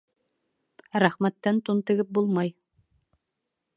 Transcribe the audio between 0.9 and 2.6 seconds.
Рәхмәттән тун тегеп булмай.